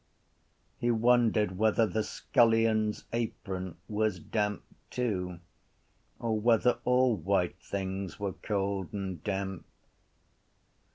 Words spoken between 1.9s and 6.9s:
scullion’s apron was damp too or whether